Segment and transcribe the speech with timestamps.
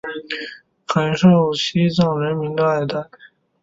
[0.87, 3.05] 很受西藏人民的爱戴。